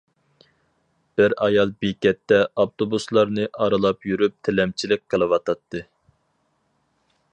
[1.19, 5.85] بىر ئايال بېكەتتە ئاپتوبۇسلارنى ئارىلاپ يۈرۈپ تىلەمچىلىك قىلىۋاتاتتى.